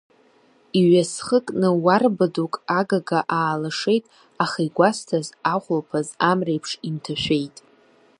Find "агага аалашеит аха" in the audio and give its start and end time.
2.79-4.59